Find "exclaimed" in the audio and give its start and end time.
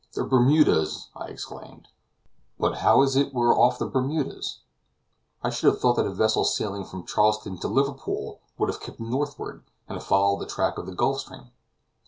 1.27-1.87